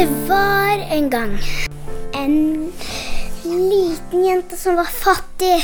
Det 0.00 0.08
var 0.28 0.78
en 0.90 1.10
gang 1.10 1.32
en 2.12 2.68
liten 3.44 4.24
jente 4.24 4.56
som 4.56 4.78
var 4.78 4.88
fattig. 4.88 5.58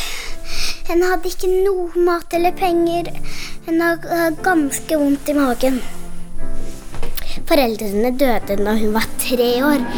Hun 0.91 1.05
hadde 1.09 1.31
ikke 1.31 1.49
noe 1.49 2.03
mat 2.05 2.37
eller 2.37 2.53
penger. 2.53 3.09
Hun 3.65 3.81
hadde 3.81 4.27
ganske 4.45 4.99
vondt 5.01 5.31
i 5.33 5.37
magen. 5.39 5.81
Foreldrene 7.49 8.13
døde 8.21 8.59
da 8.61 8.77
hun 8.77 8.93
var 8.99 9.09
tre 9.25 9.49
år. 9.71 9.89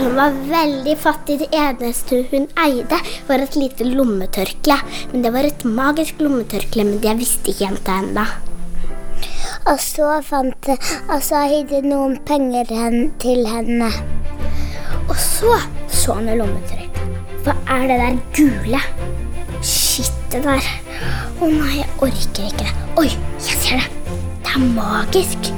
Hun 0.00 0.18
var 0.18 0.42
veldig 0.50 0.98
fattig. 1.06 1.38
Det 1.44 1.52
eneste 1.54 2.24
hun 2.34 2.50
eide, 2.66 2.98
var 3.30 3.46
et 3.46 3.62
lite 3.62 3.86
lommetørkle. 3.86 4.82
Men 5.14 5.22
det 5.22 5.36
var 5.38 5.52
et 5.54 5.66
magisk 5.80 6.18
lommetørkle, 6.18 6.90
men 6.90 7.02
det 7.06 7.18
visste 7.22 7.54
ikke 7.54 7.68
jenta 7.68 8.02
ennå. 8.02 8.26
Og 9.68 9.80
så 9.84 10.12
fant 10.24 10.68
Og 11.12 11.18
så 11.24 11.42
hidde 11.50 11.82
noen 11.84 12.16
penger 12.28 12.70
hen, 12.72 13.10
til 13.20 13.44
henne. 13.48 13.90
Og 15.08 15.16
så 15.20 15.58
så 15.92 16.14
han 16.18 16.28
i 16.32 16.36
lommetørkle. 16.38 17.04
Hva 17.44 17.54
er 17.74 17.84
det 17.90 17.98
der 18.00 18.16
gule? 18.36 18.80
Shit, 19.64 20.12
det 20.32 20.40
der. 20.46 20.64
Å 21.40 21.48
nei, 21.52 21.82
jeg 21.82 21.88
orker 22.00 22.46
ikke 22.48 22.62
det. 22.62 22.72
Oi, 23.00 23.08
jeg 23.44 23.60
ser 23.60 23.82
det. 23.82 24.16
Det 24.44 24.54
er 24.54 24.64
magisk. 24.72 25.50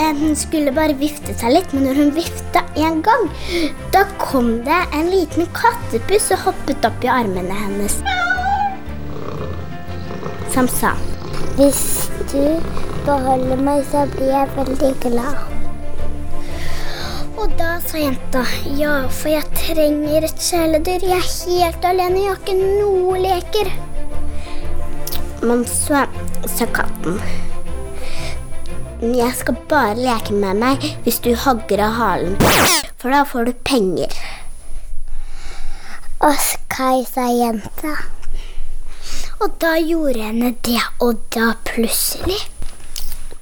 Eh, 0.00 0.14
Hun 0.22 0.34
skulle 0.38 0.72
bare 0.76 0.96
vifte 0.96 1.36
seg 1.36 1.56
litt, 1.58 1.72
men 1.76 1.88
når 1.88 2.00
hun 2.02 2.12
vifta 2.16 2.64
en 2.80 3.00
gang, 3.04 3.28
da 3.92 4.06
kom 4.22 4.54
det 4.66 4.80
en 4.96 5.12
liten 5.12 5.48
kattepuss 5.56 6.32
og 6.36 6.46
hoppet 6.48 6.88
opp 6.88 7.04
i 7.04 7.12
armene 7.20 7.64
hennes. 7.64 8.00
Som 10.52 10.68
sa 10.68 10.92
Hvis 11.56 12.10
du 12.32 12.60
beholder 13.06 13.60
meg, 13.60 13.84
så 13.90 14.04
blir 14.12 14.32
jeg 14.32 14.50
veldig 14.56 14.92
glad. 15.02 15.38
Og 17.40 17.54
da 17.58 17.78
sa 17.82 17.98
jenta 17.98 18.44
ja, 18.78 19.08
for 19.10 19.32
jeg 19.32 19.48
trenger 19.56 20.28
et 20.28 20.44
kjæledyr. 20.44 21.08
Jeg 21.08 21.18
er 21.18 21.30
helt 21.64 21.88
alene, 21.88 22.20
jeg 22.22 22.30
har 22.30 22.42
ikke 22.42 22.58
noe 22.60 23.22
leker. 23.24 23.72
Men 25.42 25.64
så 25.66 26.04
sa 26.46 26.68
katten 26.76 27.18
jeg 29.02 29.34
skal 29.34 29.56
bare 29.66 29.96
leke 29.98 30.30
med 30.30 30.60
meg 30.62 30.84
hvis 31.02 31.18
du 31.24 31.32
hogger 31.34 31.80
av 31.82 31.96
halen. 31.98 32.36
For 33.02 33.10
da 33.10 33.24
får 33.26 33.48
du 33.48 33.52
penger. 33.66 34.14
Oskar, 36.22 37.02
sa 37.10 37.26
jenta. 37.34 37.96
Og 39.42 39.50
da 39.58 39.72
gjorde 39.82 40.22
henne 40.22 40.52
det, 40.62 40.78
og 41.02 41.18
da 41.34 41.48
plutselig 41.66 42.36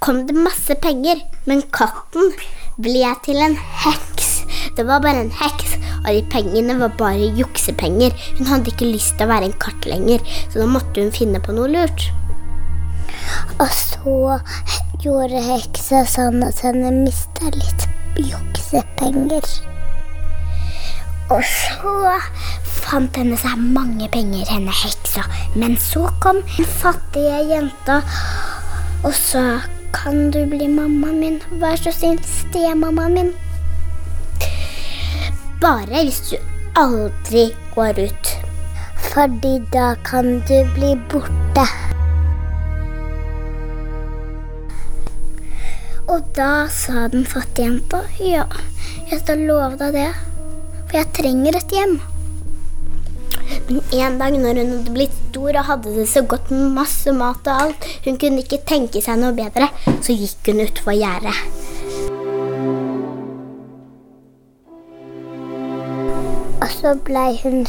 kom 0.01 0.23
det 0.25 0.33
masse 0.33 0.73
penger. 0.81 1.19
Men 1.45 1.61
katten 1.77 2.31
ble 2.81 3.11
til 3.27 3.41
en 3.45 3.57
heks. 3.83 4.31
Det 4.79 4.87
var 4.89 5.03
bare 5.05 5.27
en 5.27 5.35
heks, 5.43 5.75
og 5.99 6.09
de 6.09 6.23
pengene 6.33 6.79
var 6.81 6.95
bare 6.97 7.29
juksepenger. 7.37 8.17
Hun 8.39 8.49
hadde 8.49 8.73
ikke 8.73 8.89
lyst 8.89 9.19
til 9.19 9.29
å 9.29 9.33
være 9.35 9.51
en 9.51 9.59
katt 9.61 9.89
lenger, 9.91 10.25
så 10.49 10.63
da 10.63 10.71
måtte 10.73 11.05
hun 11.05 11.13
finne 11.13 11.43
på 11.45 11.53
noe 11.59 11.69
lurt. 11.69 12.09
Og 13.61 13.69
så 13.77 14.39
gjorde 15.05 15.45
heksa 15.51 16.07
sånn 16.09 16.41
at 16.49 16.65
henne 16.65 16.95
mista 17.03 17.53
litt 17.53 17.85
juksepenger. 18.17 19.53
Og 21.31 21.45
så 21.45 22.17
fant 22.91 23.19
henne 23.21 23.37
seg 23.39 23.59
mange 23.75 24.09
penger, 24.11 24.49
henne 24.51 24.73
heksa. 24.75 25.23
Men 25.55 25.77
så 25.79 26.09
kom 26.23 26.41
den 26.57 26.67
fattige 26.67 27.45
jenta 27.53 28.01
og 29.07 29.15
sa 29.17 29.61
Kan 29.91 30.31
du 30.31 30.45
bli 30.47 30.69
mammaen 30.71 31.17
min? 31.19 31.39
Vær 31.59 31.75
så 31.79 31.91
snill, 31.91 32.21
stemammaen 32.23 33.17
min. 33.17 33.31
Bare 35.61 36.05
hvis 36.05 36.21
du 36.29 36.37
aldri 36.79 37.49
går 37.75 37.99
ut. 37.99 38.31
Fordi 39.11 39.57
da 39.75 39.89
kan 40.07 40.39
du 40.47 40.55
bli 40.77 40.93
borte. 41.11 41.67
Og 46.07 46.31
da 46.39 46.69
sa 46.71 47.09
den 47.11 47.27
fattige 47.27 47.67
jenta 47.67 48.05
ja, 48.23 48.47
jeg 49.11 49.25
skal 49.25 49.43
love 49.51 49.75
deg 49.83 49.99
det, 49.99 50.09
for 50.87 51.03
jeg 51.03 51.13
trenger 51.19 51.59
et 51.59 51.75
hjem. 51.77 52.01
En 53.71 54.17
dag 54.19 54.35
når 54.35 54.59
hun 54.59 54.71
hadde 54.73 54.93
blitt 54.95 55.13
stor 55.31 55.55
og 55.61 55.67
hadde 55.69 55.93
det 55.95 56.09
så 56.11 56.25
godt 56.27 56.49
med 56.51 56.73
masse 56.75 57.13
mat 57.15 57.47
og 57.47 57.67
alt, 57.67 57.85
hun 58.03 58.17
kunne 58.19 58.43
ikke 58.43 58.59
tenke 58.67 59.03
seg 59.05 59.21
noe 59.21 59.31
bedre, 59.37 59.69
så 60.03 60.17
gikk 60.17 60.51
hun 60.51 60.65
utfor 60.65 60.97
gjerdet. 60.99 61.39
Og 66.59 66.69
så 66.75 66.97
blei 67.07 67.39
hun 67.45 67.63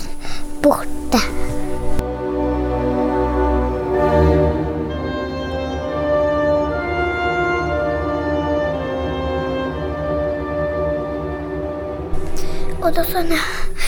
borte. 0.66 1.22
Og 12.82 12.90
da 12.98 13.06
sånn, 13.06 13.30
han 13.30 13.81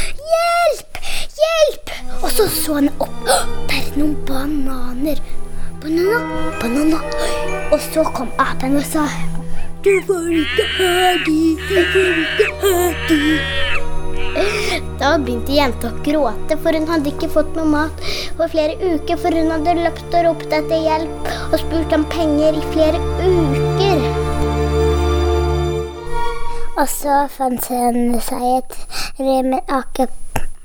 Hjelp! 1.44 1.94
Og 2.24 2.30
så 2.32 2.48
så 2.52 2.80
han 2.80 2.92
opp. 2.98 3.10
«Å, 3.28 3.38
Der 3.70 3.80
er 3.82 3.98
noen 4.00 4.16
bananer. 4.28 5.22
Banana, 5.84 6.52
banana. 6.62 7.00
Og 7.74 7.80
så 7.92 8.06
kom 8.16 8.30
apen 8.40 8.78
og 8.80 8.86
sa 8.88 9.04
Du 9.84 9.92
får 10.08 10.30
ikke 10.44 10.68
ha 10.78 11.14
de, 11.26 11.40
du 11.68 11.80
får 11.92 12.22
ikke 12.24 12.48
ha 12.62 12.78
de. 13.10 13.74
Da 15.02 15.10
begynte 15.20 15.54
jenta 15.54 15.90
å 15.92 15.98
gråte, 16.06 16.56
for 16.64 16.74
hun 16.78 16.88
hadde 16.90 17.12
ikke 17.12 17.30
fått 17.34 17.52
noe 17.58 17.68
mat 17.70 18.06
for 18.38 18.48
flere 18.50 18.78
uker, 18.80 19.20
for 19.20 19.36
hun 19.36 19.52
hadde 19.52 19.76
løpt 19.82 20.16
og 20.16 20.26
ropt 20.30 20.56
etter 20.56 20.86
hjelp 20.88 21.28
og 21.50 21.58
spurt 21.62 21.94
om 21.98 22.06
penger 22.14 22.58
i 22.58 22.64
flere 22.72 23.02
uker. 23.20 24.08
Og 26.74 26.88
så 26.90 27.20
fant 27.30 27.68
hun 27.70 28.16
seg 28.24 28.48
et 28.56 28.78
rim 29.20 29.54
ake, 29.60 30.08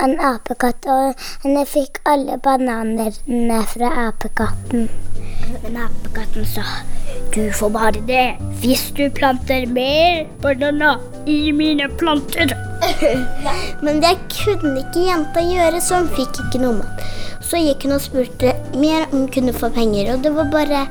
en 0.05 0.15
apekatt, 0.23 0.87
og 0.87 1.27
henne 1.45 1.65
fikk 1.67 2.01
alle 2.09 2.39
bananene 2.43 3.63
fra 3.73 3.91
apekatten. 4.09 4.89
Men 5.63 5.79
apekatten 5.89 6.47
sa 6.47 6.65
du 7.35 7.53
får 7.53 7.71
bare 7.73 8.01
det 8.09 8.25
hvis 8.61 8.89
du 8.97 9.05
planter 9.15 9.67
mer 9.73 10.25
bananer 10.43 11.01
i 11.27 11.53
mine 11.53 11.89
planter. 12.01 12.53
Men 13.85 14.03
det 14.03 14.15
kunne 14.33 14.79
ikke 14.83 15.07
jenta 15.09 15.45
gjøre, 15.45 15.81
så 15.81 16.03
hun 16.03 16.13
fikk 16.17 16.43
ikke 16.45 16.63
noe 16.63 16.81
mat. 16.81 17.09
Så 17.45 17.61
gikk 17.63 17.87
hun 17.87 17.97
og 17.97 18.05
spurte 18.05 18.55
mer 18.77 19.07
om 19.09 19.23
hun 19.23 19.33
kunne 19.33 19.57
få 19.57 19.71
penger, 19.73 20.13
og 20.15 20.25
det 20.25 20.35
var 20.37 20.53
bare 20.53 20.85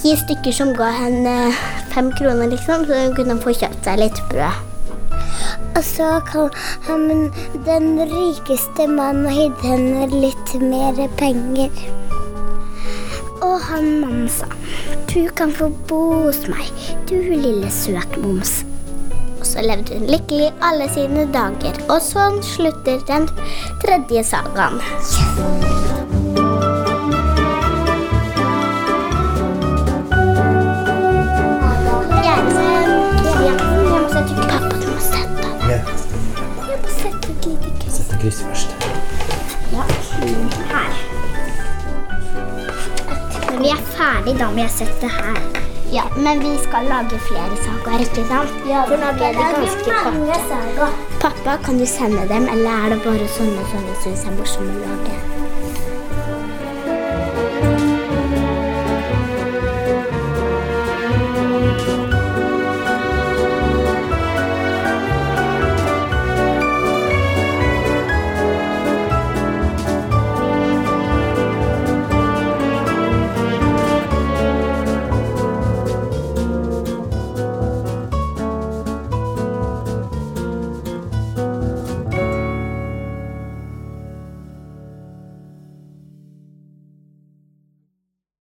ti 0.00 0.16
stykker 0.16 0.54
som 0.56 0.72
ga 0.76 0.88
henne 0.96 1.36
fem 1.92 2.12
kroner, 2.16 2.48
liksom, 2.48 2.86
så 2.88 3.04
hun 3.04 3.16
kunne 3.18 3.40
få 3.42 3.56
kjøpt 3.56 3.84
seg 3.84 4.04
litt 4.04 4.26
brød. 4.32 4.69
Og 5.76 5.84
så 5.84 6.08
kan 6.26 6.50
han, 6.86 7.30
den 7.66 7.92
rikeste 8.10 8.86
mannen 8.90 9.30
gitt 9.36 9.62
henne 9.64 10.08
litt 10.12 10.54
mer 10.62 10.98
penger. 11.20 11.70
Og 13.40 13.56
han 13.68 13.86
mannen 14.02 14.28
sa, 14.32 14.48
du 15.10 15.28
kan 15.36 15.52
få 15.54 15.70
bo 15.88 16.02
hos 16.26 16.42
meg, 16.50 16.68
du 17.08 17.16
lille 17.16 17.70
søtmoms. 17.72 18.60
Og 19.40 19.46
så 19.48 19.64
levde 19.64 19.96
hun 19.96 20.10
lykkelig 20.10 20.50
alle 20.64 20.90
sine 20.92 21.24
dager, 21.32 21.80
og 21.88 22.02
sånn 22.04 22.42
slutter 22.44 23.00
den 23.08 23.30
tredje 23.80 24.26
sagaen. 24.34 24.82
Jeg 24.82 25.99
kryss 38.20 38.42
først. 38.42 38.76
Ja, 39.72 39.82
her. 40.72 40.92
Når 43.50 43.58
vi 43.62 43.68
er 43.68 43.82
ferdig, 43.96 44.38
da 44.38 44.50
må 44.50 44.62
jeg 44.64 44.70
sette 44.76 45.08
her. 45.08 45.40
Ja, 45.92 46.04
men 46.16 46.38
vi 46.42 46.52
skal 46.62 46.86
lage 46.86 47.18
flere 47.26 47.56
sager, 47.64 48.04
ikke 48.04 48.26
sant? 48.28 48.52
Ja, 48.68 48.84
For 48.86 49.00
nå 49.00 49.10
ble 49.18 49.32
det 49.34 49.48
ganske 49.56 49.98
kort. 50.78 51.02
Pappa, 51.20 51.56
kan 51.64 51.80
du 51.82 51.86
sende 51.86 52.28
dem, 52.30 52.46
eller 52.52 52.70
er 52.70 52.94
det 52.94 53.02
bare 53.06 53.28
sånne 53.38 53.66
som 53.72 53.88
du 53.88 53.94
syns 54.04 54.26
er 54.28 54.38
morsomme 54.38 54.76
å 54.76 54.84
lage? 54.86 55.39